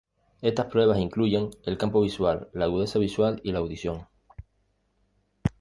[0.41, 4.07] Estas pruebas incluyen el campo visual, la agudeza visual y la audición.